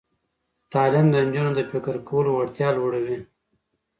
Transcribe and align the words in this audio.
تعلیم 0.73 1.07
د 1.11 1.15
نجونو 1.25 1.51
د 1.55 1.61
فکر 1.71 1.95
کولو 2.09 2.29
وړتیا 2.33 2.69
لوړوي. 2.77 3.17